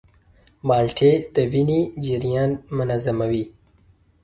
[0.67, 3.43] مالټې د وینې جریان منظموي.